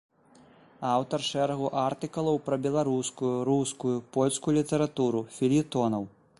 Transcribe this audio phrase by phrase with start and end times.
[0.91, 6.13] Аўтар шэрагу артыкулаў пра беларускую, рускую, польскую літаратуру, фельетонаў.